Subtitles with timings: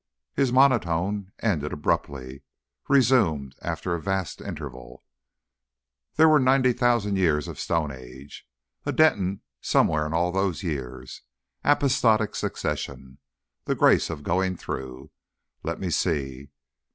[0.33, 2.41] His monotone, ended abruptly,
[2.87, 5.03] resumed after a vast interval.
[6.15, 8.47] "There were ninety thousand years of stone age.
[8.83, 11.21] A Denton somewhere in all those years.
[11.63, 13.19] Apostolic succession.
[13.65, 15.11] The grace of going through.
[15.61, 16.49] Let me see!